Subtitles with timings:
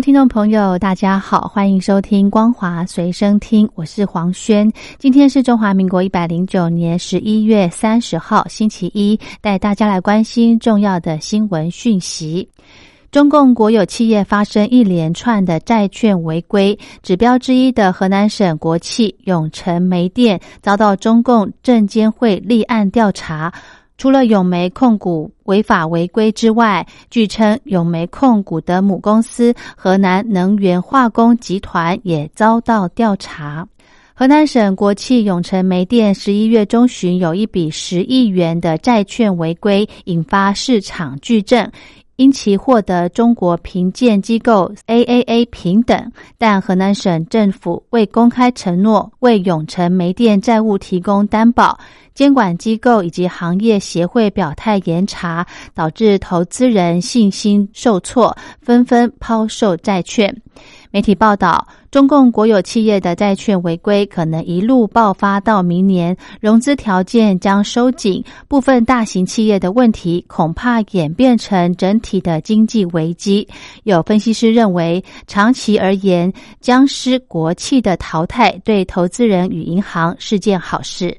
[0.00, 4.70] 听众朋友，大家好，欢迎收听光华随声听，我是黄轩。
[4.96, 12.48] 今天是中华民国一百零九年十一月三十号，星期一，带大家来关心重要的新闻讯息。
[13.10, 23.52] 中共国有企业发生一连串的债券违规，指标之一的河南省国企永成煤电遭到中共证监会立案调查。
[23.98, 33.66] 除了永煤控股违法违规之外，据称永煤控股的母公司河南能源化工集团也遭到调查。
[34.14, 41.70] 河南省国企永成煤电十一月中旬有一笔十亿元的债券违规，引发市场巨震。
[42.16, 51.78] 因其获得中国评鉴机构 AAA 平等，但河南省政府未公开承诺为永成煤电债务提供担保，
[52.18, 60.36] 监管机构以及行业协会表态严查，导致投资人信心受挫，纷纷抛售债券。
[60.90, 73.46] 媒体报道，中共国有企业的债券违规可能一路爆发到明年，融资条件将收紧，部分大型企业的问题恐怕演变成整体的经济危机。
[73.84, 81.16] 有分析师认为，长期而言，僵尸国企的淘汰对投资人与银行是件好事。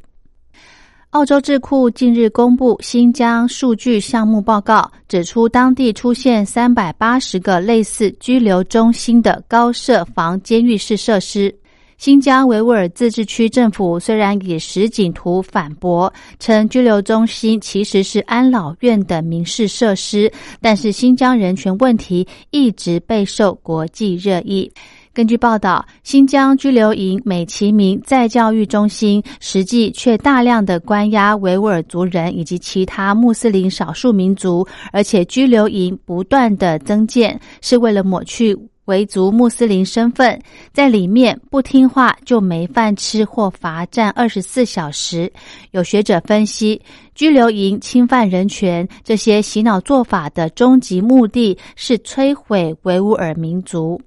[1.11, 11.53] 澳洲智库近日公布新疆数据项目报告，指出当地出现三百八十个类似拘留中心的高设防监狱式设施。
[11.97, 20.31] 新疆维吾尔自治区政府虽然以实景图反驳，称拘留中心其实是安老院的民事设施，
[20.61, 24.71] 但是新疆人权问题一直备受国际热议。
[25.19, 40.41] 根据报道，新疆拘留营美其名在教育中心，实际却大量的关押维吾尔族人以及其他穆斯林少数民族，而且拘留营不断的增建，是为了抹去维族穆斯林身份，
[40.71, 45.29] 在里面不听话就没饭吃或罚站二十四小时。
[45.71, 46.81] 有学者分析，
[47.13, 53.99] 拘留营侵犯人权，这些洗脑做法的终极目的是摧毁维吾尔民族。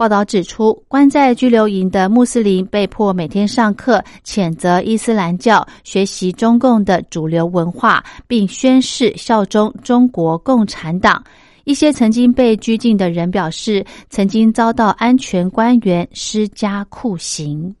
[0.00, 11.22] 报道指出，关在拘留营的穆斯林被迫每天上课，谴责伊斯兰教，学习中共的主流文化，并宣誓效忠中国共产党。
[11.64, 17.76] 一些曾经被拘禁的人表示，曾经遭到安全官员施加酷刑。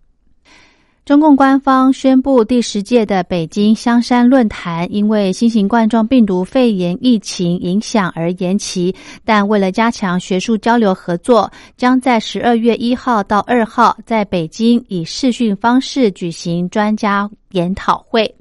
[1.04, 8.94] 中共官方宣布，第十届的北京香山论坛因为新型冠状病毒肺炎疫情影响而延期，
[9.24, 17.28] 但为了加强学术交流合作，将在十二月一号到二号在北京以视讯方式举行专家。
[17.52, 18.32] 研讨会，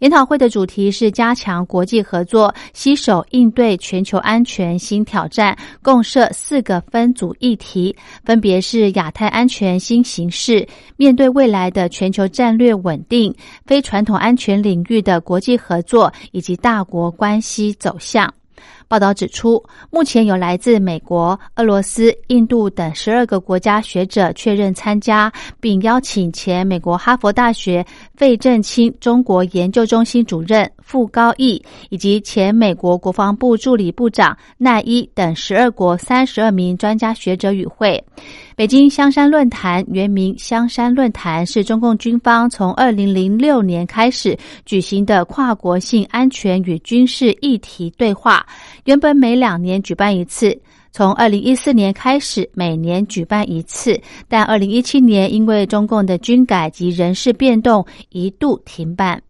[0.00, 5.56] 研讨会的主题是加强国际合作，携手应对全球安全新挑战。
[5.80, 13.34] 共设四个分组议题，分别是亚太安全新形势、面对未来的全球战略稳定、
[13.66, 18.32] 非传统安全领域的国际合作以及大国关系走向。
[18.88, 27.84] 报道指出，目前有来自美国、俄罗斯、印度等十二个国家学者确认参加，并邀请前美国哈佛大学
[28.16, 38.02] 费正清中国研究中心主任傅高义以及前美国国防部助理部长奈伊等十二国三十二名专家学者与会。
[38.56, 44.36] 北京香山论坛原名香山论坛，是中共军方从二零零六年开始
[44.66, 48.44] 举行的跨国性安全与军事议题对话。
[48.86, 59.22] 原本每两年举办一次，从二零一四年开始每年举办一次，但二零一七年因为中共的军改及人事变动，一度停办。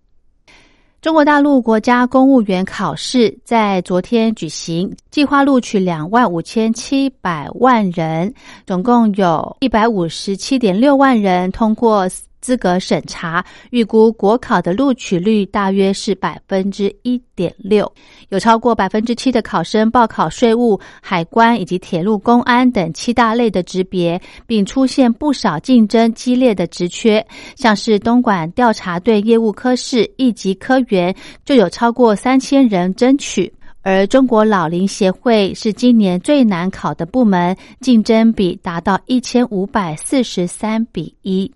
[1.00, 8.34] 中国大陆国家公务员考试在昨天举行，计划录取两万五千七百万人，
[8.66, 12.06] 总共有一百五十七点六万人通过。
[12.40, 17.90] 资格审查预估国考的录取率大约是百分之一点六，
[18.30, 27.24] 有超过百分之七的考生报考税务、海关以及铁路、公安等七大类的职别，并出现不少竞争激烈的职缺，
[27.56, 31.14] 像是东莞调查队业务科室一级科员
[31.44, 33.52] 就有超过三千人争取，
[33.82, 41.50] 而中国老龄协会是今年最难考的部门，竞争比达到一千五百四十三比一。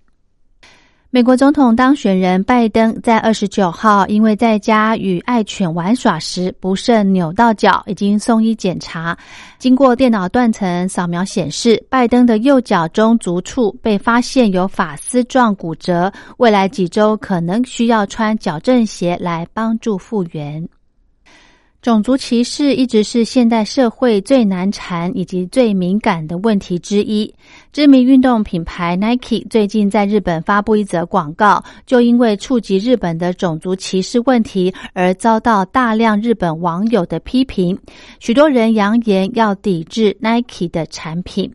[1.15, 9.17] 美国总统当选人拜登在二十九号因为在家与爱犬玩耍时不慎扭到脚，已经送医检查。
[9.57, 20.69] 经过电脑断层扫描显示，拜登的右脚中足处被发现有发丝状骨折，未来几周可能需要穿矫正鞋来帮助复原。
[21.85, 27.31] 种族歧视一直是现代社会最难缠以及最敏感的问题之一。
[27.75, 37.79] 知名运动品牌 Nike 最近在日本发布一则广告，就因为触及日本的种族歧视问题而遭到大量日本网友的批评，
[38.19, 41.53] 许多人扬言要抵制 Nike 的产品。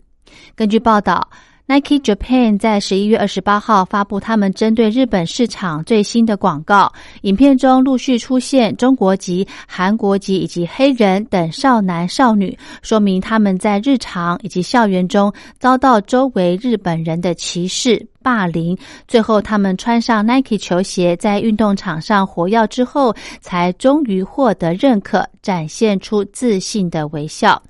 [0.56, 1.28] 根据报道。
[1.70, 18.04] Nike Japan 在十一月二十八号发布他们针对日本市场最新的广告，影片中陆续出现中国籍、韩国籍以及黑人等少男少女，说明他们在日常以及校园中遭到周围日本人的歧视。
[18.22, 18.78] 霸凌，
[19.08, 27.62] 最后他们穿上 Nike 球鞋，在运动场上活跃之后，才终于获得认可，展现出自信的微笑。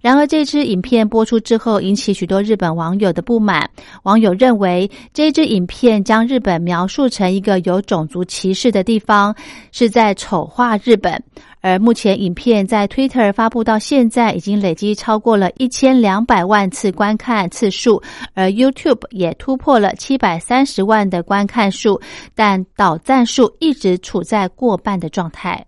[0.00, 3.68] 然而，这支影片播出之后，引起许多日本网友的不满。
[4.02, 9.34] 网友认为，这支影片将日本描述成一个有种族歧视的地方，
[9.70, 11.22] 是在丑化日本。
[11.62, 18.02] 而目前，影片在 Twitter 发布到现在，已经累积超过了一千两百万次观看次数，
[18.34, 22.00] 而 YouTube 也突破了七百三十万的观看数，
[22.34, 25.64] 但导赞数一直处在过半的状态。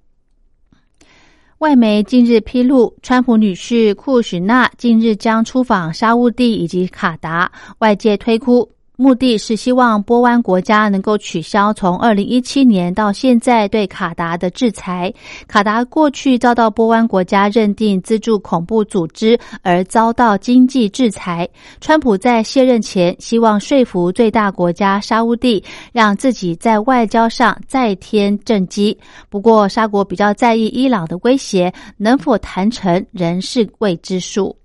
[1.59, 8.69] 外媒近日披露，川普女婿库许纳近日将出访沙乌地以及卡达，外界推估。
[8.97, 15.13] 目的是希望波湾国家能够取消从二零一七年到现在对卡达的制裁。
[15.49, 21.49] 卡达过去遭到波湾国家认定资助恐怖组织而遭到经济制裁。
[21.81, 25.63] 川普在卸任前希望说服最大国家沙乌地，
[25.93, 28.97] 让自己在外交上再添政绩。
[29.29, 34.57] 不过，沙国比较在意伊朗的威胁，能否谈成仍是未知数。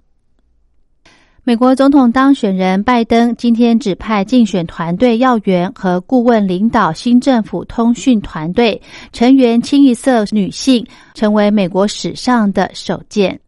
[1.49, 8.79] 美国总统当选人拜登今天指派竞选团队要员和顾问领导新政府通讯团队，
[9.11, 10.85] 成员清一色女性，
[11.15, 13.39] 成为美国史上的首件。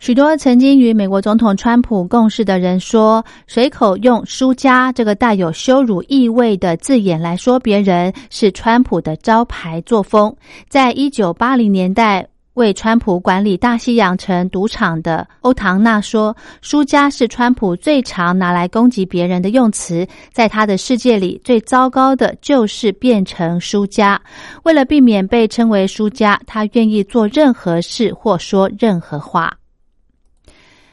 [0.00, 10.34] 许多曾经与美国总统川普共事的人说，随口用“输家”这个带有羞辱意味的字眼来说别人，是川普的招牌作风。
[10.68, 12.26] 在一九八零年代。
[12.54, 24.20] 为川普管理大西洋城赌场的欧唐纳说：“输家是川普最常拿来攻击别人的用词，在他的世界里，最糟糕的就是变成输家。
[24.64, 29.56] 为了避免被称为输家，他愿意做任何事或说任何话。”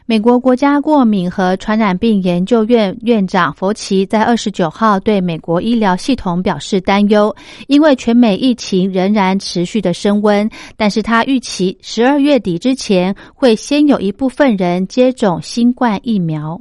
[0.09, 7.35] 美国国家过敏和传染病研究院院长佛奇在二十九号对美国医疗系统表示担忧，
[7.67, 10.49] 因为全美疫情仍然持续的升温。
[10.77, 16.57] 但是他预期十二月底之前会先有一部分人接种新冠疫苗。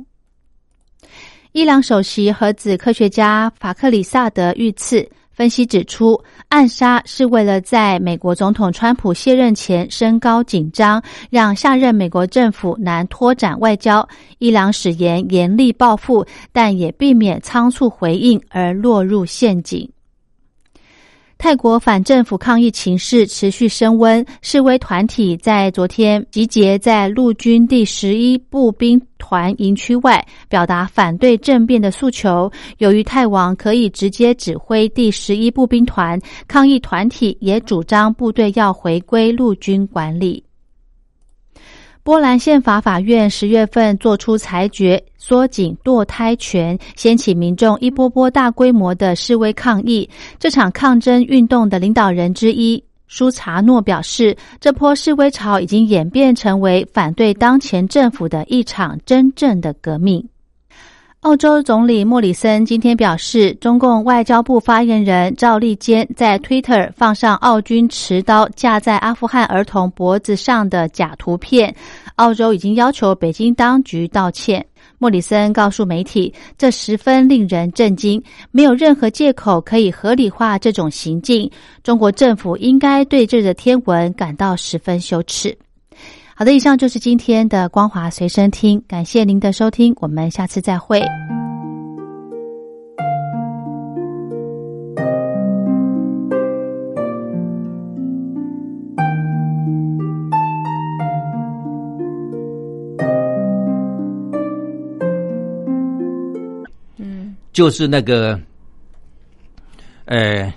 [1.52, 5.08] 伊朗首席核子科学家法克里萨德遇刺。
[5.36, 6.18] 分析指出，
[6.48, 14.08] 暗杀是为了在美国总统川普卸任前升高紧张，让下任美国政府难拓展外交。
[14.38, 19.86] 伊朗使言严厉报复，但也避免仓促回应而落入陷阱。
[21.38, 32.50] 泰国反政府抗议情势持续升温，示威团体在昨天集结在陆军第十一步兵团营区外，表达反对政变的诉求。
[32.78, 40.45] 由于泰王可以直接指挥第十一步兵团，抗议团体也主张部队要回归陆军管理。
[42.06, 50.08] 波兰宪法法院十月份作出裁决，缩紧堕胎权，掀起民众一波波大规模的示威抗议。
[50.38, 60.24] 这场抗争运动的领导人之一舒查诺表示，这波示威潮已经演变成为反对当前政府的一场真正的革命。
[61.26, 71.74] 澳洲总理莫里森今天表示，中共外交部发言人赵立坚在 Twitter 放上澳军持刀架在阿富汗儿童脖子上的假图片，
[72.14, 74.64] 澳洲已经要求北京当局道歉。
[74.98, 81.50] 莫里森告诉媒体，这十分令人震惊，没有任何借口可以合理化这种行径。
[81.82, 85.58] 中国政府应该对这个天文感到十分羞耻。
[86.38, 91.02] 好的，以上就是今天的光华随身听，感谢您的收听，我们下次再会。
[106.98, 108.38] 嗯，就是那个
[110.04, 110.52] 呃，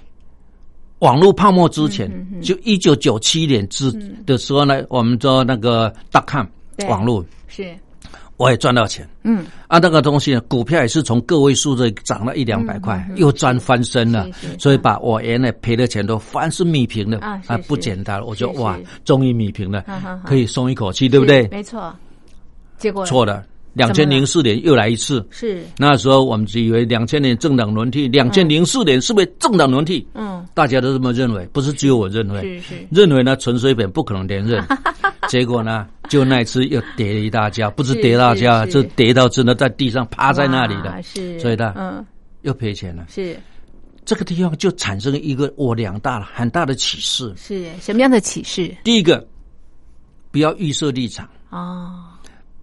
[1.00, 2.10] 网络泡沫之前，
[2.41, 3.91] 就一九九七年之
[4.25, 6.48] 的时候呢，我们做那个大看
[6.88, 7.74] 网络是，
[8.38, 9.08] 我也赚到钱。
[9.24, 14.27] 嗯，啊，那个东西呢，股票也是从个位数的涨了一两百块，又赚翻身了，
[14.58, 18.22] 所以把我原来赔的钱都翻是米平了啊，不简单。
[18.25, 19.86] 我就哇，是终于米平了，
[20.25, 21.48] 可以松一口气，对不对？
[21.48, 21.94] 没错。
[22.77, 23.44] 结果错的。
[23.79, 25.63] 两千零四年又来一次，是。
[25.77, 30.05] 那时候我们只以为两千年政党轮替，两千零四年是不是政党轮替？
[30.13, 32.88] 嗯，大家都这么认为，不是只有我认为，是是。
[32.91, 34.62] 认为呢陈水扁不可能连任，
[35.29, 42.05] 结果呢就那一次又跌了一大跤，不是跌大跤，就跌到真的在地上趴在那里了，是，所以呢，嗯，
[42.41, 43.38] 又赔钱了，是。
[44.05, 48.75] 这个地方就产生一个我两大很大的启示，是什么样的启示？
[48.83, 49.25] 第一个，
[50.31, 51.29] 不要预设立场。
[51.51, 52.05] 哦。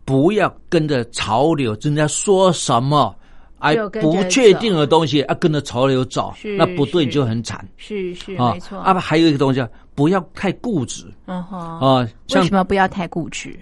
[0.06, 3.14] 不要跟着潮流，人家说什么，
[3.58, 7.68] 哎，不确定的东西啊，跟着潮流走，那不对，你就很惨。
[7.76, 8.78] 是是，没错。
[8.78, 11.04] 啊，还有一个东西，不要太固执。
[11.26, 11.58] 嗯哼。
[11.80, 13.58] 啊，为什么不要太固执？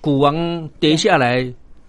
[0.00, 1.42] 股王跌下来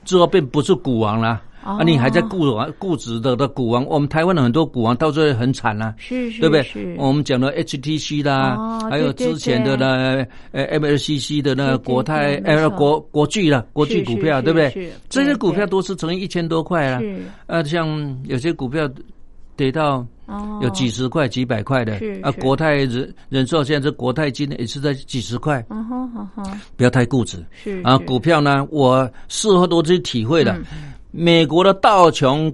[0.03, 1.41] 之后，便不是股王了。
[1.65, 6.95] 啊，你还在固王固执的的股王，我们台湾的很多股王到最后很惨了，是是，对不对？
[6.97, 14.91] 我们讲的 HTC 啦，还有之前的呢，呃 MLCC 的那国泰，呃国国巨了，国巨股票，对不对？
[15.09, 17.01] 这些股票都是乘以一千多块啊。
[17.47, 18.87] 呃，像有些股票
[19.55, 20.05] 跌到
[20.61, 25.65] 有几十块、几百块的，啊，国泰人人寿现在是国泰金也是在几十块。
[26.75, 27.43] 不要太固执。
[27.51, 30.59] 是啊，股票呢，我事后都去体会了。
[31.15, 32.53] 美国的道琼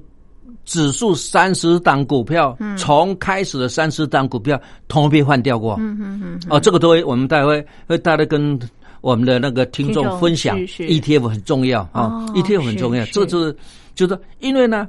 [0.64, 5.76] 指数三十档股票，从开始的三十档股票，通被换掉过。
[5.80, 6.40] 嗯嗯嗯。
[6.50, 8.60] 哦，这个都会，我们待会会大家跟
[9.02, 10.56] 我们的那个听众分享。
[10.60, 13.04] ETF 很重要啊，ETF 很重要。
[13.06, 13.56] 这就是
[13.96, 14.88] 就是因为呢，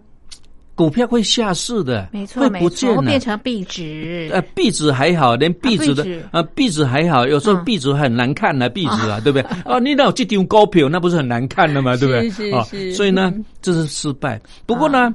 [0.74, 4.28] 股票会下市的，没错，会不见了，变成壁纸。
[4.32, 9.42] 呃，壁纸还好，连壁纸的啊，壁纸还好，有时候壁纸很难看的壁纸啊， 对不对？
[9.64, 11.96] 啊，你那有这张高票，那不是很难看的嘛？
[11.96, 12.30] 对不对？
[12.30, 12.92] 是是。
[12.94, 14.40] 所以呢，这是失败。
[14.66, 15.14] 不过呢。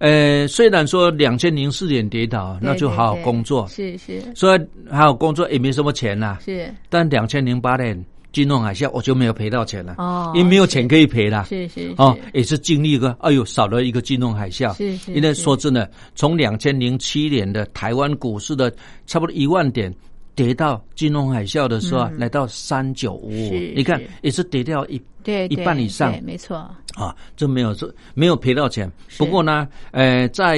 [0.00, 6.72] 呃，虽然说两千零四年跌倒，那就好好工作，是是，所以好好工作也没什么钱呐，是。
[6.88, 8.00] 但两千零八年
[8.32, 15.12] 金融海啸，我就没有赔到钱了，哦，因为没有钱可以赔了，是是，哦，也是经历一个，哎呦，少了一个金融海啸，是是。
[15.12, 18.72] 因为说真的，从两千零七年的台湾股市的
[19.06, 19.94] 差不多一万点。
[20.34, 26.58] 跌到金融海啸的时候，来到三九五五，你看也是跌掉一对一半以上，没错。
[26.94, 28.88] 啊，这没有这没有赔到钱。
[29.16, 30.56] 不过呢，呃，在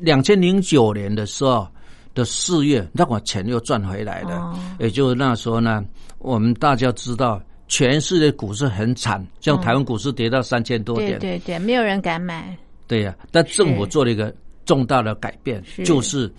[0.00, 1.68] 两千零九年的时候
[2.16, 4.58] 的四月，那我钱又赚回来了。
[4.80, 5.84] 也就是那时候呢，
[6.24, 12.56] 我们大家知道，全世界股市很惨，像台湾股市跌到三千多点，对对，没有人敢买。
[12.88, 16.32] 对呀，但政府做了一个重大的改变，就是。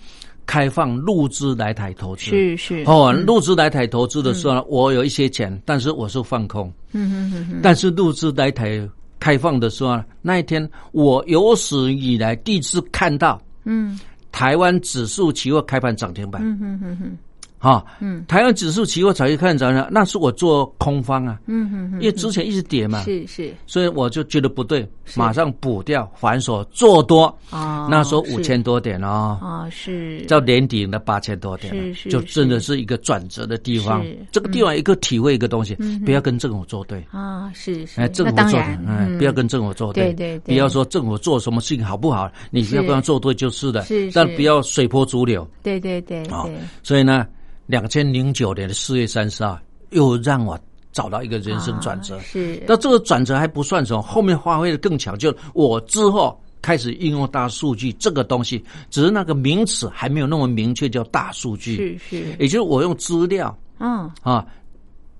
[0.48, 6.72] 开放入资来台投资是是哦，入资来台投资的时候，我有一些钱，但是我是放空。
[6.92, 7.60] 嗯嗯嗯嗯。
[7.64, 8.88] 但是入资来台
[9.18, 13.98] 开放的时候，那一天我有史以来第一次看到，嗯，
[14.30, 16.40] 台湾指数期货开盘涨停板。
[16.44, 17.18] 嗯嗯嗯嗯。
[17.58, 24.86] 啊，嗯，台湾指数期货早就看涨了，那是我做空方啊，嗯嗯因为之前一直跌嘛，是是，所以我就觉得不对，
[25.16, 37.02] 马上补掉，反手做多，啊，那时候五千多点哦，啊是，到年底的八千多点，是是，就真的是一个转折的地方，这个地方一个体会一个东西，不要跟政府作对。
[37.10, 46.44] 啊，是是，哎，政府做，嗯，不要跟政府作对，对对，不要说政府做什么事情好不好，你要不要做对就是的，是，但不要随波逐流，对对对，啊，
[46.82, 47.26] 所以呢。
[47.66, 49.58] 两千零九年的四月三十号，
[49.90, 50.58] 又让我
[50.92, 52.18] 找到一个人生转折。
[52.20, 55.18] 是，那这个转折还不算什么，后面发挥的更强。
[55.18, 61.76] 就我之后开始应用大数据这个东西，只是那个名词还没有那么明确，叫大数据。
[61.76, 64.46] 是是，也就是我用资料，嗯啊，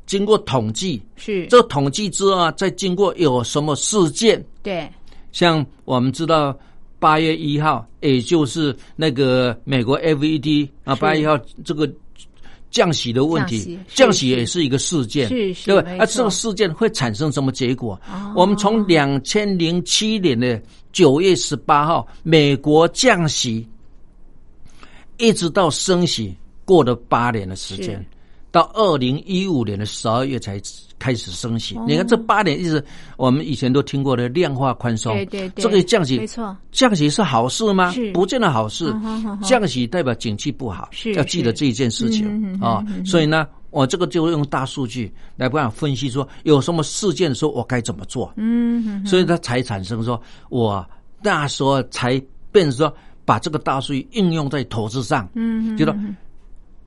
[0.06, 4.88] 经过统计，是这统计之后啊，再经过有什么事件，对，
[5.32, 6.56] 像我们知道
[6.98, 11.92] 八月一号，也就是那个美国 FED 啊，八月一号这个。
[12.76, 15.90] 降息的问题，降息也是一个事件，对吧？
[15.98, 17.98] 啊，这个事件会产生什么结果？
[18.34, 20.60] 我们从两千零七年的
[20.92, 23.66] 九月十八号，美国降息，
[25.16, 28.04] 一直到升息，过了八年的时间，
[28.50, 30.60] 到二零一五年的十二月才。
[30.98, 32.82] 开始升息，你看这八年一直，
[33.16, 37.90] 我们以前都听过的量化宽松，对对对，这个降息没错，降息是好事吗？
[37.92, 38.94] 是，不见得好事。
[39.42, 42.84] 降息代表景气不好，是要记得这一件事情啊。
[43.04, 48.32] 所以呢，我这个就用大数据来帮我分析，说有什么事件的时候我该怎么做。
[48.36, 50.84] 嗯，所以它才产生说，我
[51.22, 55.94] 那时候才变成说把这个大数据应用在投资上，嗯，就说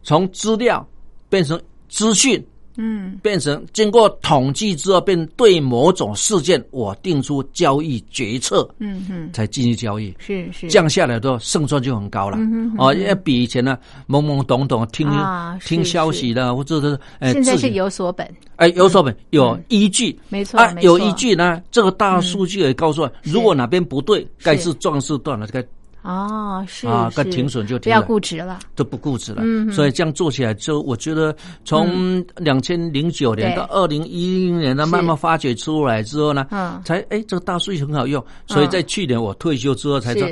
[0.01, 0.85] 从资料
[1.29, 2.43] 变成资讯，
[2.79, 3.19] 嗯。
[3.21, 10.15] 变成经过统计之后，变对某种事件我定出交易决策，嗯嗯，才进行交易。
[10.17, 12.38] 是是，降下来的胜算就很高了。
[12.39, 20.12] 嗯哼哦，因为比以前呢懵懵懂懂听、啊听消息的，或者是呃现在是有所本，哎有所本有依据。
[20.12, 21.62] 啊，没错啊有依据呢。
[21.71, 23.31] 这个大数据也告诉我，是。
[23.31, 25.62] 如果哪边不对，该是壮士断了，该
[26.01, 29.41] 哦，是啊，该停损就不要，固执了，都不固执了。
[29.43, 36.81] 嗯所以这样做起来之后，我觉得从两千零九年到二零一零年呢，慢慢发掘出来之后呢，嗯。
[36.85, 38.23] 才哎这个大数据很好用。
[38.47, 40.27] 所以在去年我退休之后才知道，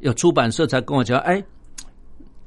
[0.00, 1.42] 有出版社才跟我讲，哎，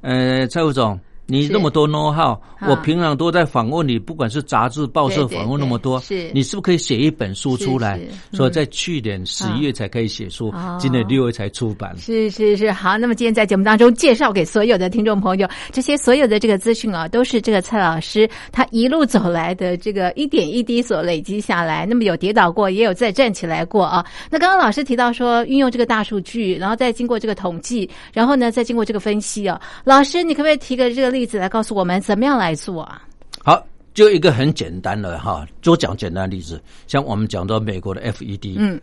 [0.02, 0.98] 呃，蔡副总，
[1.32, 7.98] 你那么多 know how，啊我平常都在访问你，不管是杂志、报社访问那么多，是你是不是可以写一本书出来
[8.34, 11.96] 所以在去年十一月才可以写书哦，今年六月才出版。
[11.96, 12.98] 是是是，好。
[12.98, 21.86] 那么今天在节目当中介绍给所有的听众朋友，这些所有的这个资讯啊，都是这个蔡老师他一路走来的这个一点一滴所累积下来。
[21.86, 24.04] 那么有跌倒过，也有再站起来过啊。
[24.30, 29.58] 那刚刚老师提到说，运用这个大数据，然后再经过这个统计，然后呢再经过这个分析啊。
[29.84, 33.02] 老师，你可不可以提个这个例子来告诉我们怎么样来做啊？
[33.44, 38.80] 好，就一个很简单的哈，就讲简单的例子，像我们讲到美国的 FED，嗯。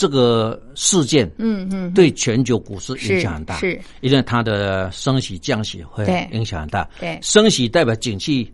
[0.00, 3.80] 这个事件嗯嗯，对全球股市影响很大，是是。
[4.00, 6.88] 因为它的升息降息会影响很大。
[7.00, 7.18] 对。
[7.20, 8.48] 升息代表景气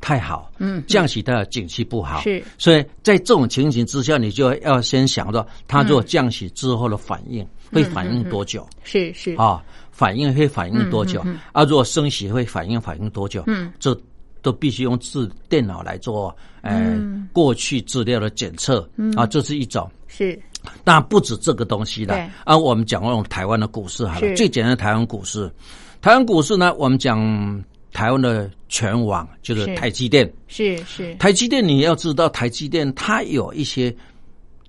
[0.00, 2.42] 太好，嗯降息代表景气不好，是。
[2.58, 9.32] 所以在这种情形之下，你就要先想到它如果降息之后的反应、嗯会反应多久、是是。
[9.34, 9.62] 啊？
[9.94, 11.62] 反应会反应多久、啊？
[11.62, 13.44] 如果升息会反应反应多久？
[13.46, 13.96] 嗯，这
[14.42, 18.86] 都必须用自电脑来做，呃，嗯过去资料的检测，
[19.16, 19.88] 啊，这是一种。
[20.08, 20.36] 是
[20.82, 22.30] 但不止这个东西对了。
[22.44, 25.50] 啊，我们讲用台湾的股市好了，最简单的台湾股市。
[26.02, 30.30] 台湾股市呢，我们讲台湾的全网就是是台积电。
[30.48, 33.94] 是是台积电你要知道，台积电它有一些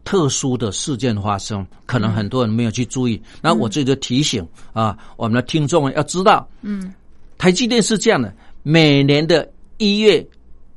[0.05, 3.21] 特殊的事件发生，可能很多人没有去注意。
[3.41, 6.93] 那我这就提醒啊，我们的听众要知道，嗯，
[7.37, 10.25] 台积电是这样的，每年的一月、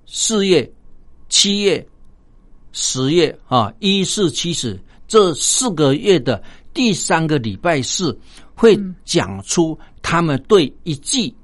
[0.06, 0.68] 四月、
[1.28, 1.86] 七月、
[2.72, 8.18] 十月啊，一四七十这四个月的第三个礼拜四，
[8.54, 11.34] 会讲出他们对一季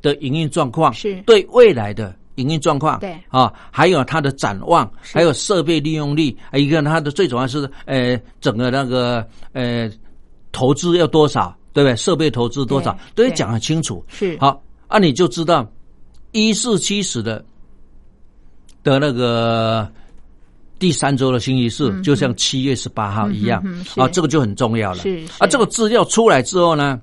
[0.00, 1.20] 的营运状况，是。
[1.22, 3.14] 对未来的营运状况，对。
[3.28, 5.14] 啊，还有它的展望，是。
[5.14, 9.90] 还有设备利用率，一个它的最主要是呃整个那个呃
[10.52, 11.96] 投资要多少，对不对？
[11.96, 14.04] 设备投资多少都要讲很清楚。
[14.08, 14.36] 是。
[14.40, 15.70] 好，啊，你就知道
[16.32, 17.44] 一四七十的
[18.82, 19.90] 的那个
[20.78, 24.98] 第三周的星期四，就像七月十八号一样、嗯啊，这个就很重要了。
[24.98, 27.00] 是是啊，这个资料出来之后呢，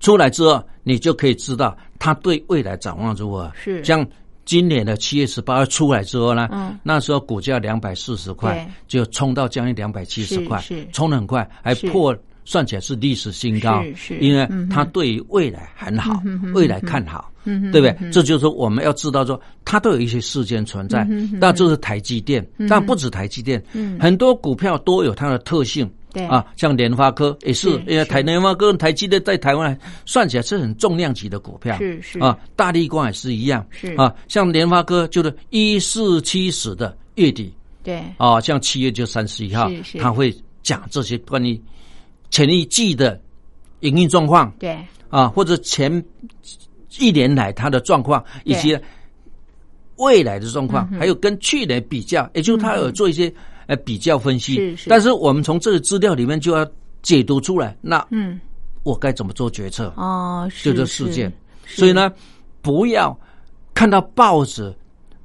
[0.00, 3.48] 出来之后你就可以知道他对未来展望如何。
[3.54, 4.04] 是像
[4.44, 12.16] 今年的七月十八号出来之后呢，嗯那时候股价两百四十块，就冲到将近两百七十块是是，冲得很快，还破。
[12.44, 17.96] 算起来是历史新高，是是因为嗯哼它对于未来很好，嗯未来看好，对不对？
[18.10, 21.38] 这就是我们要知道说，它都有一些事件存在嗯哼嗯哼。
[21.40, 25.88] 那这是台积电，但不止台积电，嗯很多股票都有它的特性。
[26.12, 26.26] 对。
[26.26, 31.76] 啊，像联发科也是是，因为是台联发科台积电在台湾算起来是很重量级的股票。
[31.78, 32.18] 是是。
[32.20, 33.66] 啊，大力光也是一样。
[33.70, 33.94] 是。
[33.94, 37.52] 啊，像联发科就是一四七十的月底。
[37.82, 38.02] 对。
[38.16, 41.60] 啊，像七月就三十一号他会讲这些关于
[42.30, 43.20] 前一季的
[43.80, 44.52] 营运状况。
[44.58, 44.78] 对。
[45.08, 46.02] 啊，或者前
[46.98, 48.78] 一年来它的状况，以及
[49.96, 53.32] 未来的状况，还有跟去年比较，也就是他有做一些
[53.72, 54.56] 呃比较分析。
[54.56, 56.66] 是是但是我们从这个资料里面就要
[57.00, 58.38] 解读出来，那嗯
[58.82, 59.92] 我该怎么做决策？
[59.96, 61.32] 哦是就这事件。
[61.64, 62.12] 所以呢，
[62.60, 63.18] 不要
[63.72, 64.74] 看到报纸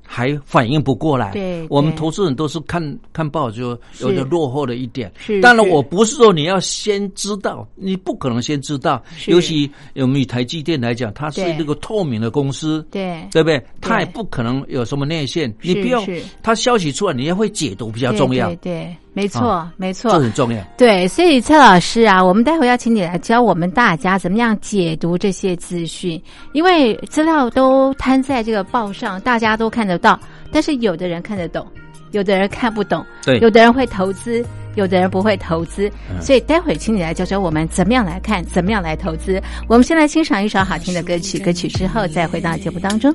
[0.08, 1.32] 还反应不过来。
[1.34, 5.12] 对我们投资人都是看看报纸就有点落后了一点。
[5.20, 9.04] 是当然，是我不是说你要先知道，你不可能先知道。
[9.28, 12.86] 尤其我们以台积电来讲，它是对那个透明的公司。
[12.90, 13.62] 对对不对？
[13.82, 16.02] 它也不可能有什么内线，你不要
[16.42, 20.12] 它消息出来，你要会解读比较重要对，对，没错啊没错。
[20.12, 20.64] 这很重要。
[20.78, 26.22] 对，所以蔡老师啊，我们待会要请你来教我们大家怎么样解读这些资讯，
[26.54, 30.20] 因为资料都摊在这个报上，大家都看得到，
[30.52, 31.66] 但是有的人看得懂，
[32.12, 39.42] 有的人看不懂，对有的人会投资，有的人不会投资，嗯所以待会请你来教教我们怎么样来看，怎么样来投资。
[39.68, 43.12] 我们先来欣赏一首好听的歌曲，歌曲之后再回到节目当中。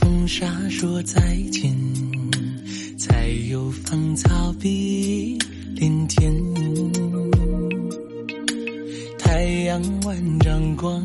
[0.00, 1.20] 风沙说再
[1.52, 1.70] 见，
[3.04, 5.36] 才有芳草碧
[5.74, 6.32] 连天，
[9.18, 11.02] 太阳万丈光，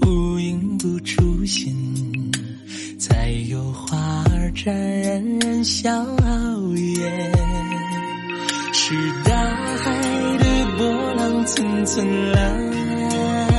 [0.00, 1.70] 无影不出现。
[2.98, 3.98] 才有花
[4.30, 5.90] 儿绽笑
[6.74, 7.32] 颜，
[8.72, 9.92] 是大海
[10.38, 10.46] 的
[10.78, 13.52] 波浪层层来，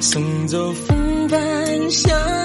[0.00, 2.39] 送走风帆向。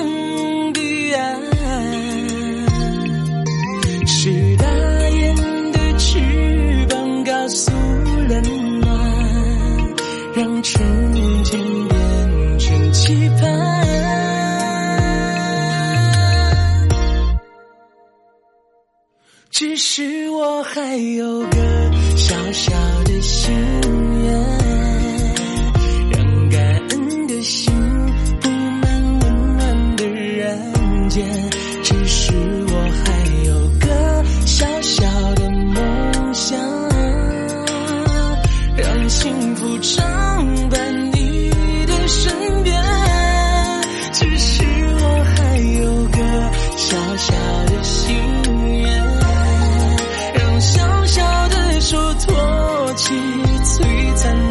[10.65, 13.84] 瞬间变成期盼。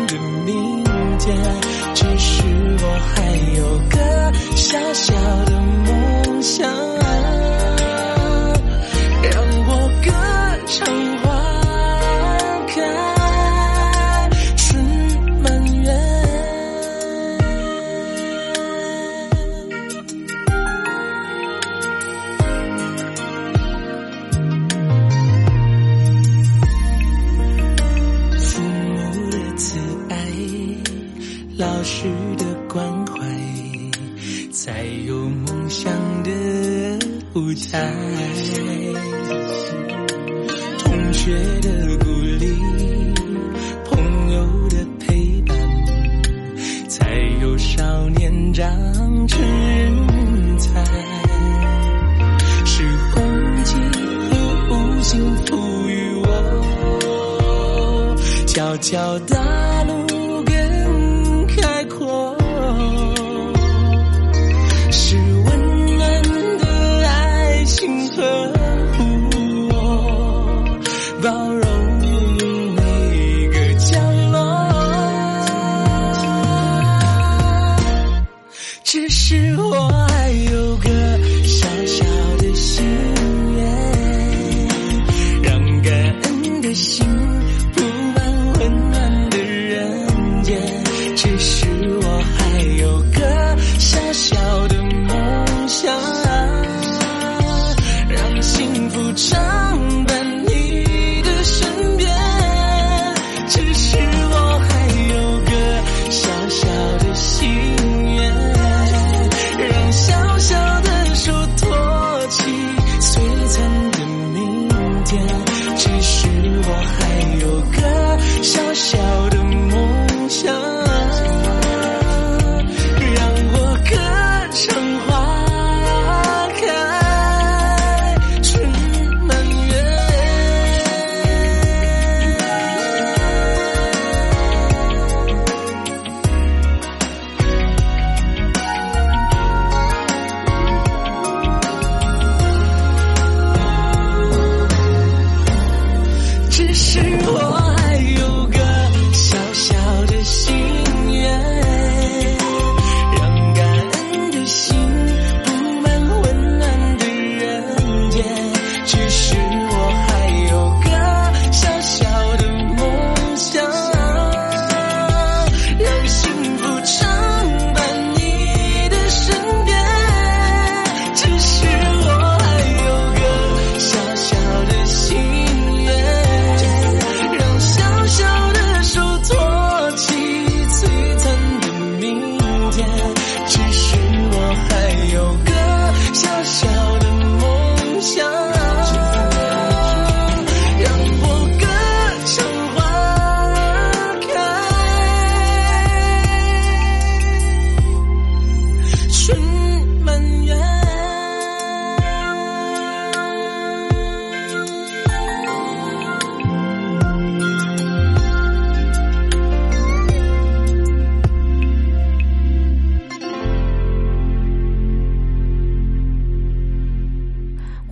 [0.06, 0.84] 的明
[1.18, 1.36] 天，
[1.94, 2.42] 只是
[2.80, 5.52] 我还有个小小的
[5.86, 6.93] 梦想。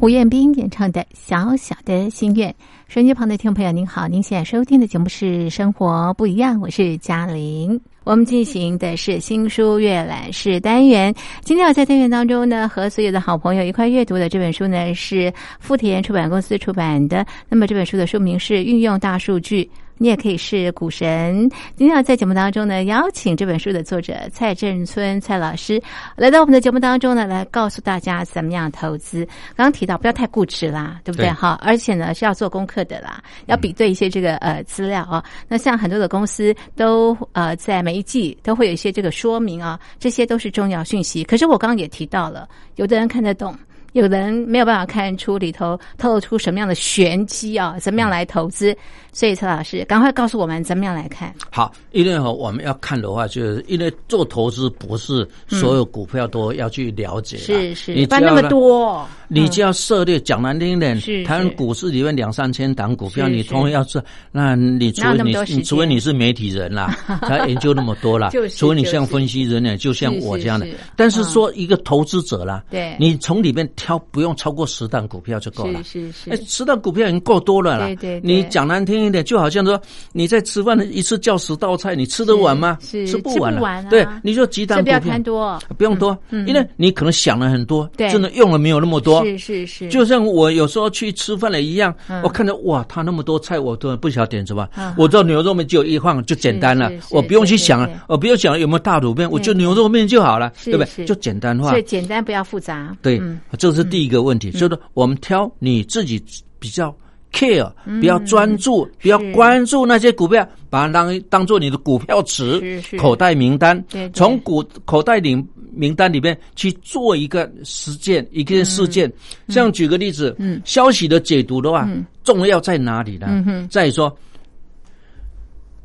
[0.03, 2.51] 胡彦斌演唱的《小小的心愿》。
[2.89, 7.81] 手机旁的听众朋友，您好，您现在收听的节目是《生活不一样》，我是嘉玲。
[8.03, 11.15] 我们进行的是新书阅览式单元。
[11.43, 17.25] 今天我在单元当中呢，和所有的好朋友一块阅读的这本书呢，是富田出版公司出版的。
[17.49, 19.71] 那么这本书的书名是《运用大数据
[20.03, 21.49] 你也可以是股神。
[21.77, 25.81] 今天要在节目当中呢，邀请这本书的作者蔡振村蔡老师
[26.17, 29.25] 来到我们的节目当中呢，来告诉大家怎么样投资。
[29.55, 31.27] 刚刚提到不要太固执啦，对不对？
[31.27, 35.23] 对哈，而且呢是要做功课的啦，要比对一些这个呃资料啊。
[35.47, 41.23] 那像很多的公司都呃在每一季都会有一些这个说明啊，这些都是重要讯息。
[41.23, 43.57] 可是我刚刚也提到了，有的人看得懂。
[43.93, 48.77] 有人没有办法看出里头透露出什么样的玄机啊，怎么样来投资？
[49.15, 51.35] 所以陈老师，赶快告诉我们怎么样来看？
[51.51, 66.97] 好，因为哈我们要看的话，就是因为做投资不是所有股票都要去了解啦，是是，你不然那么多，你就要涉猎，讲难听一点是，台湾股市里面两三千档股票，你同样要是，那你除哪有非你你除非你是媒体人啦，
[67.29, 70.65] 才研究那么多啦就是，除非你像分析人呢，就像我这样的。
[70.65, 70.73] 是。
[70.97, 71.25] 但是嗯。
[71.25, 72.97] 说一个投资者啦，对。
[72.99, 75.83] 你从里面挑不用超过十档股票就够了。
[75.83, 77.87] 是是十档股票已经够多了啦。
[77.87, 79.81] 对对对你讲难听一点，就好像说
[80.13, 82.79] 你在吃饭的一次叫十道菜，你吃得完吗？
[82.81, 83.61] 是吃不完了。
[83.61, 89.25] 完啊对，你就几档这不要贪多，不用多，嗯因为你可能想了很多，对真的用了没有那么多。
[89.25, 94.95] 是是是，就像我有时候去吃饭了一样，嗯我看到哇，他那么多菜，我都不晓得点什么嗯。
[94.97, 101.05] 我知道牛肉面只有一放就简单了我不用去想了，我不用想有没有大卤面，我就牛肉面就好了，对不对？
[101.05, 101.83] 就简单化所以。
[101.83, 102.97] 简单不要复杂。
[103.03, 103.39] 对嗯，
[103.73, 106.23] 这是第一个问题，就是我们挑你自己
[106.59, 106.95] 比较
[107.33, 113.83] care，比较专注，比较关注那些股票，把它当当做你的股票池、口袋名单。
[114.13, 115.35] 从股口袋里
[115.73, 119.11] 名单里面去做一个实践，一个事件。
[119.49, 120.61] 这样举个例子，嗯。
[120.65, 123.27] 消息的解读的话嗯，重要在哪里呢？
[123.31, 123.69] 嗯哼？
[123.69, 124.15] 在说，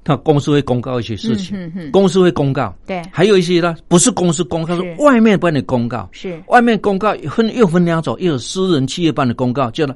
[0.07, 1.57] 他公司会公告一些事情。
[1.57, 3.01] 嗯哼哼，公司会公告，对。
[3.11, 4.81] 还有一些呢，不是公司公告，是。
[4.81, 6.07] 是外面帮你公告。
[6.13, 6.41] 是。
[6.47, 9.93] 外面公告分又分两种，又有私人企业办的公告，叫做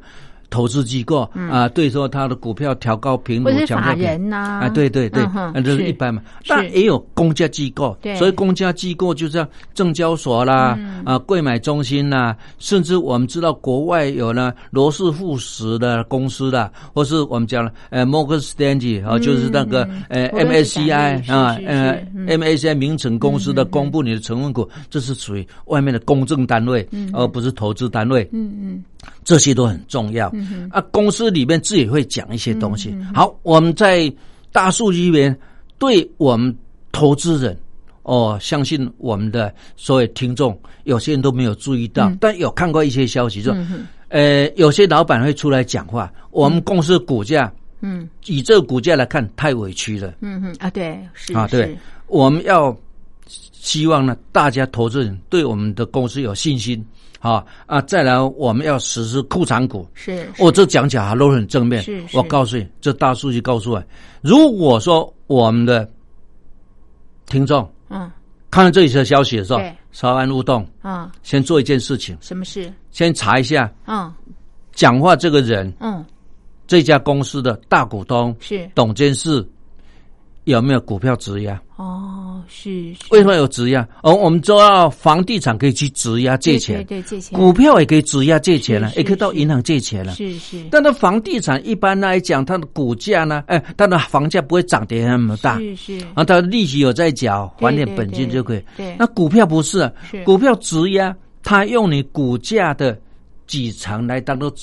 [0.51, 4.59] 投资机构啊，对说他的股票调高评估嗯或法人呐。
[4.61, 5.87] 啊，对对对那这是是。
[5.87, 6.21] 一般嘛。
[6.43, 6.49] 是。
[6.49, 11.01] 但也有公家机构，所以公家机构就像证交所啦、嗯。
[11.05, 28.27] 啊贵买中心啦，甚至我们知道国外有呢罗氏富时的公司的，或是我们讲了呃 Morgan Stanley 啊，就是那个呃 MSCI 啊呃 MSCI 名城公司的公布你的成分股，这是属于外面的公证单位，而不是投资单位。
[28.33, 28.83] 嗯嗯
[29.23, 30.31] 这些都很重要。
[30.69, 32.95] 啊，公司里面自己会讲一些东西。
[33.13, 34.11] 好，我们在
[34.51, 35.37] 大数据里面，
[35.77, 36.55] 对我们
[36.91, 37.57] 投资人，
[38.03, 43.55] 哦，相信我们的所有听众，有些人都没有注意到，但有看过一些消息说，
[44.09, 48.09] 呃，有些老板会出来讲话，我们公司的股价，嗯。
[48.25, 50.13] 以这个股价来看，太委屈了。
[50.21, 52.75] 嗯嗯啊，对是啊，对，我们要
[53.51, 56.83] 希望呢，大家投资人对我们的公司有信心
[57.21, 57.79] 啊啊！
[57.81, 59.87] 再来，我们要实施库藏股。
[59.93, 62.05] 是我这讲起来都很正面是。
[62.07, 63.83] 是我告诉你，这大数据告诉我，
[64.21, 65.89] 如果说我们的
[67.27, 68.11] 听众嗯
[68.49, 72.73] 看到这一则消息的时候，稍安勿动，嗯，先做一件事情，什么事？
[72.89, 74.11] 先查一下嗯
[74.73, 76.03] 讲话这个人，嗯
[76.67, 79.47] 这家公司的大股东、是董监事
[80.45, 81.61] 有没有股票质押？
[81.75, 83.87] 哦是是为什么有质押？
[84.03, 90.13] 哦，我们知道房地产可以去质押借钱，对对对借钱股票也可以质押借钱了，也可以到银行借钱了。
[90.13, 98.59] 是是但是房地产一般来讲，它的股价呢，哎，它的房价不会涨跌那么大，是是啊，它的利息有在缴，还点本金就可以。
[98.75, 102.99] 对对那股票不是啊是，股票质押，它用你股价的
[103.47, 104.53] 几成来当做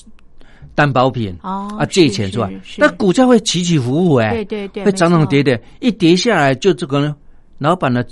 [0.75, 2.53] 担保品哦啊，借钱出来。
[2.77, 7.17] 那股价会起起伏伏哎，对对对会涨涨跌跌，一跌下来就这个呢，
[7.59, 8.07] 老板的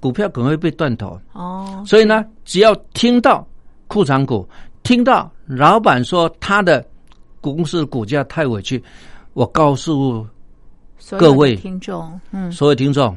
[0.00, 1.20] 股票可能会被断头。
[1.32, 3.46] 哦所以呢，只要听到
[3.88, 4.48] 库藏股，
[4.82, 6.84] 听到老板说他的
[7.40, 8.82] 公司股价太委屈，
[9.32, 10.24] 我告诉
[11.18, 12.50] 各位听众嗯。
[12.52, 13.16] 所有听众，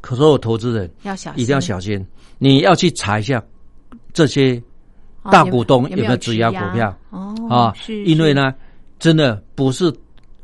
[0.00, 1.42] 可所有投资人要小心。
[1.42, 2.04] 一定要小心，
[2.38, 3.42] 你要去查一下
[4.12, 4.62] 这些哦
[5.30, 6.94] 大股东有有没有质押股票？
[7.10, 8.54] 哦啊是，因为呢，
[8.98, 9.92] 真的不是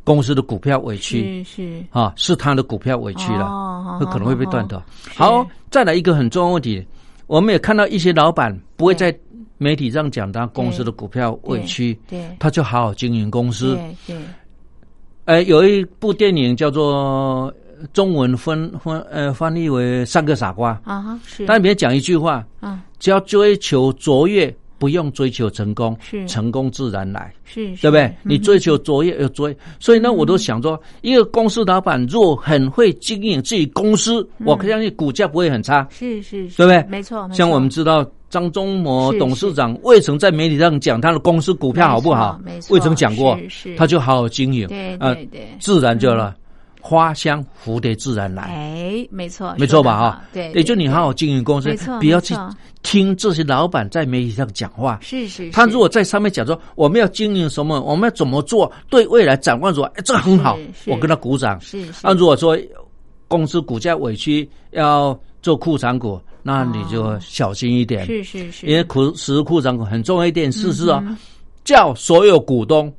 [0.02, 1.44] 公司的股票委屈。
[1.44, 1.84] 是是。
[1.90, 3.46] 啊，是他的股票委屈了。
[3.46, 3.70] 哦
[4.00, 4.82] 会可能会被断掉。
[5.14, 6.84] 好，再来一个很重要的问题，
[7.26, 9.16] 我们也看到一些老板不会在
[9.56, 13.76] 媒体上讲他公司的股票委屈，对他就好好经营公司。
[13.76, 14.22] 对对。
[15.26, 17.52] 呃，有一部电影叫做
[17.92, 21.46] 中文翻翻呃翻译为《三个傻瓜》，啊哈是。
[21.46, 26.28] 但里面讲一句话：啊只要追求卓越，不不用追求成功，是。
[26.28, 27.32] 成功自然来。
[27.44, 28.14] 是，对不对？
[28.22, 36.56] 你追求卓越有卓越，所以呢，我都想说，一个公司老板若很会经营自己公司，我相信股价不会很差，是是，是。
[36.58, 36.84] 对不对？
[36.90, 42.38] 没错，没像我们知道张忠谋董事长未曾在媒体上讲他的公司股票好不好？
[42.68, 43.38] 未曾讲过
[43.78, 45.48] 他就好好经营，对呃对对。
[45.58, 46.36] 自然就了，
[46.86, 48.42] 花香蝴蝶自然来。
[48.42, 49.98] 哎，没错，没错吧？
[49.98, 52.34] 哈，对，也就你好好经营公司不要去
[52.82, 54.98] 听这些老板在媒体上讲话。
[55.00, 61.58] 是是，他如果在上面讲说我们要经营什么，我们要怎么做，对未来展望说，哎，这个很好是，是我跟他鼓掌。
[61.62, 61.92] 是是。
[62.02, 62.54] 那如果说
[63.28, 71.02] 公司股价委屈要做库藏股，那你就小心一点，是是是，因为库实库藏股很重要一点事是哦，
[71.64, 72.92] 叫所有股东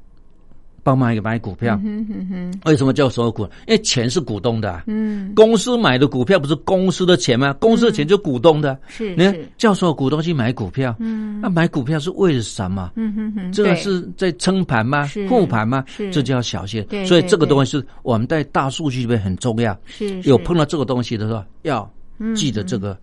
[0.85, 1.81] 帮忙买股票。
[1.83, 3.41] 嗯哼哼，为什么叫所有股？
[3.65, 7.51] 因为钱是股东的啊、嗯，公司买的股票不是公司的钱吗？
[7.53, 12.91] 公司的钱就股东的，你看是是，叫所有股东去买股票，嗯那买股票是为了什么？
[12.97, 15.27] 嗯哼哼，这个是在撑盘吗是？
[15.27, 16.11] 护盘吗是？
[16.11, 17.03] 这就要小心对。
[17.03, 19.75] 所以对这个东西是我们在大数据里面很重要。
[19.87, 21.91] 是有碰到这个东西的时候，要
[22.35, 22.95] 记得这个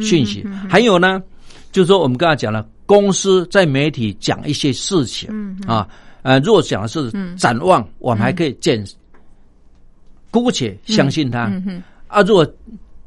[0.00, 0.46] 讯嗯息。
[0.68, 1.20] 还有呢，
[1.72, 5.88] 就是说我们刚才讲了，公司在媒体讲一些事情嗯啊，
[6.24, 8.82] 呃，如果讲的是展望，我们还可以见，
[10.30, 11.52] 姑且相信他。
[12.08, 12.22] 啊。
[12.22, 12.46] 如果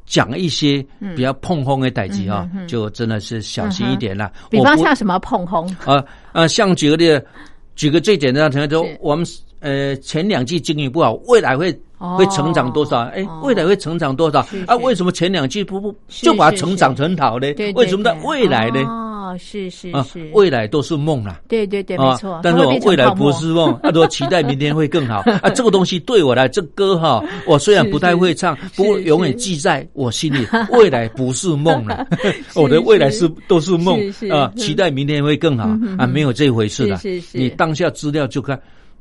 [0.06, 0.84] 讲一些
[1.16, 4.32] 比较碰轰的代际啊，就真的是小心一点了。
[4.34, 6.02] 嗯比方像什么碰轰，啊
[6.32, 7.26] 啊，像举个例子，
[7.74, 9.26] 举个最简单的例子，说我们
[9.58, 12.16] 呃前两季经营不好，未来会哦。
[12.16, 13.00] 会成长多少？
[13.08, 14.46] 哎哦，未来会成长多少？
[14.68, 14.76] 啊？
[14.76, 17.48] 为什么前两季不不就把它成长很好呢，？
[17.74, 18.78] 为什么在未来呢？
[19.28, 21.40] 哦，是是啊是，，未来都是梦啦。
[21.48, 25.50] 对对对，没啊错，，但是我未来不是梦， 啊，我期待明天会更好啊。
[25.54, 30.46] 这个东西对我来，这歌哈，我虽然不太会唱，不过永远记在我心里。
[30.72, 32.06] 未来不是梦了，
[32.54, 35.64] 我的未来是都是梦啊，期待明天会更好
[35.98, 36.96] 啊，没有这回事的。
[36.96, 38.58] 是是是你当下资料就看。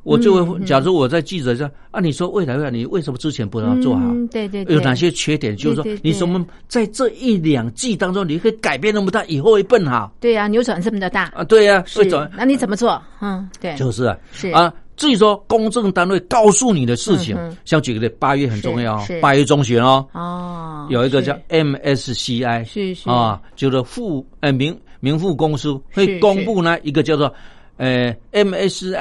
[0.07, 4.01] 我就会，假如我在记者上啊，你说未来未来，你为什么之前不让做好？
[4.05, 5.55] 嗯对对对，有哪些缺点？
[5.55, 10.11] 就是说你什么在这一两季当中，你可以改变那么大，以后会更好？
[10.21, 11.43] 对呀，扭转这么的大，啊？
[11.43, 11.99] 对呀，是。
[11.99, 12.31] 会转。
[12.37, 13.01] 那你怎么做？
[13.19, 14.49] 嗯，对，就是啊，是。
[14.51, 14.73] 啊。
[14.95, 23.07] 至于说公证单位告诉你的事情像举个例，八月很重要八月中旬哦，哦，有一个叫 MSCI，是是。
[23.07, 27.31] 啊，就是富呃名名富公司会公布呢一个叫做
[27.75, 28.95] 呃 MSCI